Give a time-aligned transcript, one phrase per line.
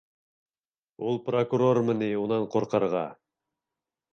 [1.09, 3.07] —Ул прокурормы ни, унан ҡурҡырға.